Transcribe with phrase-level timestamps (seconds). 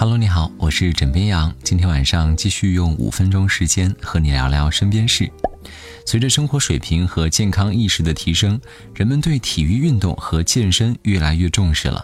[0.00, 1.52] Hello，你好，我是枕边羊。
[1.64, 5.28] 今天晚上继续用五分钟时间和你聊聊身边事。
[6.06, 8.60] 随着生活水平和健康意识的提升，
[8.94, 12.00] 人们对体育运动和健身越来越重视了。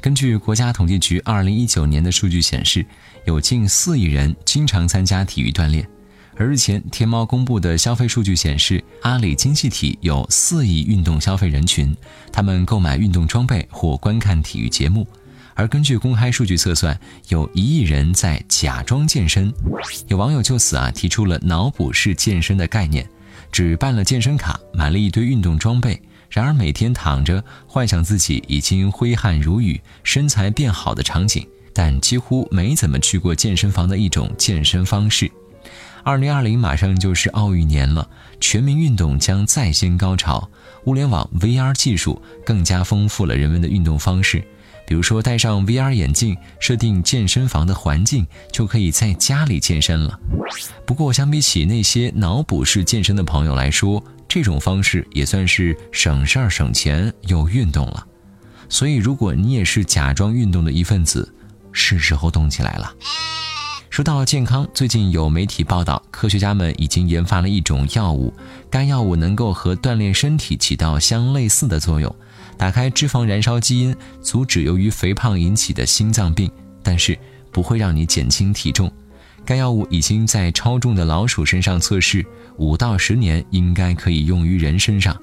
[0.00, 2.84] 根据国家统计局二零一九年的数据显示，
[3.24, 5.88] 有近四亿人经常参加体育锻炼。
[6.34, 11.96] 而日前，天猫公布的消费数据显示，阿里经济体有四亿运动消费人群，
[12.32, 15.06] 他们购买运动装备或观看体育节目。
[15.58, 16.96] 而根据公开数据测算，
[17.30, 19.52] 有一亿人在假装健身。
[20.06, 23.04] 有网友就此啊提出了脑补式健身的概念，
[23.50, 35.28] 只办了健身卡，买了一堆运动装备，然而每天躺着，幻想自己已经挥汗如雨、身材变好的场景，但几乎没怎么去过健身房的一种健身方式。
[36.04, 38.08] 二零二零马上就是奥运年了，
[38.40, 40.48] 全民运动将再掀高潮。
[40.84, 44.42] 物联网 VR 技术更加丰富了人们的运动方式，
[44.88, 50.18] 比如说戴上 VR 眼镜，设定健身房的环境，就可以在家里健身了。
[50.86, 58.06] 不过，相比起那些脑补式健身的朋友来说，这种方式也算是省事儿、省钱又运动了。
[58.70, 61.34] 所以，如果你也是假装运动的一份子，
[61.70, 62.90] 是时候动起来了。
[63.90, 68.32] 说到健康，最近有媒体报道，科学家们已经研发了一种药物，
[68.70, 72.14] 该药物能够和锻炼身体起到相类似的作用，
[72.58, 76.50] 打开脂肪燃烧基因，阻止由于肥胖引起的心脏病，
[76.82, 77.16] 但是
[77.52, 78.92] 不会让你减轻体重。
[79.44, 85.16] 该药物已经在超重的老鼠身上测试，五到十年应该可以用于人身上。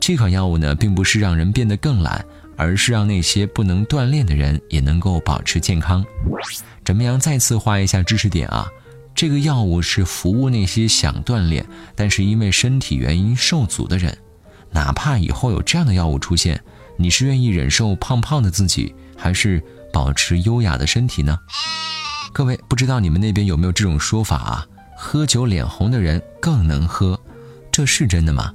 [0.00, 2.22] 这款药物呢，并不是让人变得更懒。
[2.54, 6.04] 而是让那些不能锻炼的人也能够保持健康。
[6.84, 7.18] 怎么样？
[7.18, 8.68] 再次画一下知识点啊！
[9.14, 11.64] 这个药物是服务那些想锻炼，
[11.96, 14.16] 但是因为身体原因受阻的人。
[14.70, 16.62] 哪怕以后有这样的药物出现，
[16.96, 19.62] 你是愿意忍受胖胖的自己，还是
[19.92, 21.38] 保持优雅的身体呢？
[22.32, 24.66] 各位，不知道你们那边有没有这种说法啊？
[24.96, 27.18] 喝酒脸红的人更能喝。
[27.70, 28.52] 这是真的吗？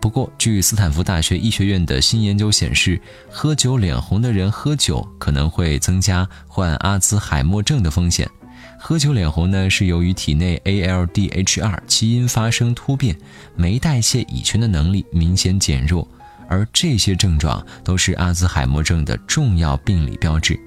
[0.00, 8.28] 不过，据斯坦福大学医学院的新研究显示，喝酒脸红的人喝酒可能会增加患阿兹海默症的风险。
[8.76, 13.16] 喝酒脸红呢，是由于体内 ALDH2 基因发生突变，
[13.54, 16.06] 酶代谢乙醛的能力明显减弱，
[16.48, 20.58] 而这些症状都是阿兹海默症的重要病理标志。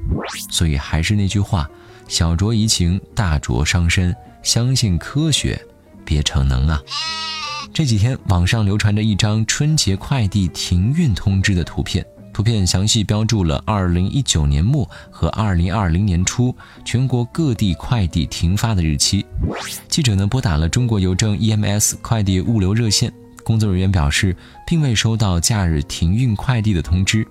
[0.50, 1.70] 所以，还是那句话：
[2.08, 4.16] 小酌怡情，大酌伤身。
[4.44, 5.64] 相信科学，
[6.04, 6.82] 别逞能啊！
[7.72, 12.04] 这几天网上流传着一张春节快递停运通知的图片，
[12.34, 19.24] 图片详细标注了2019年末和2020年初全国各地快递停发的日期。
[19.88, 23.14] 记者呢拨打了中国邮政 EMS 快递物流热线，
[23.52, 24.34] 工作人员表示
[24.66, 27.28] 并未收到假日停运快递的通知。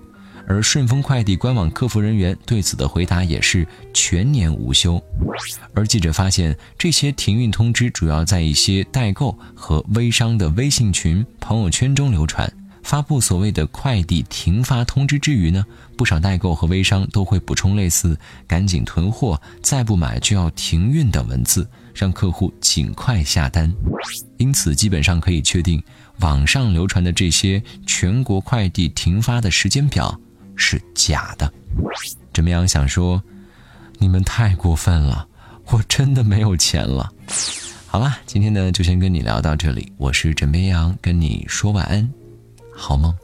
[0.47, 5.01] 而顺丰快递官网客服人员对此的回答也是全年无休。
[5.73, 12.51] 而记者发现，这些停运通知主要在一些代购和微商的微信群、朋友圈中流传。
[12.83, 15.65] 发布所谓的快递停发通知之余呢，
[15.95, 23.71] 不少代购和微商都会补充类似“赶紧囤货，再不买就要停运”等文字，让客户尽快下单。
[24.37, 25.81] 因此，基本上可以确定，
[26.19, 30.19] 网上流传的这些全国快递停发的时间表。
[30.55, 31.51] 是假的，
[32.33, 32.67] 怎么样？
[32.67, 33.23] 想说，
[33.97, 35.27] 你们太过分了，
[35.67, 37.11] 我真的没有钱了。
[37.87, 42.07] 好了，今天呢就先跟你聊到这里，我是枕边羊，跟你说晚安，
[42.81, 43.15] 好吗。